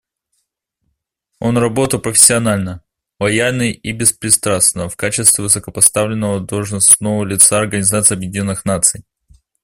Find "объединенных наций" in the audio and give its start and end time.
8.15-9.05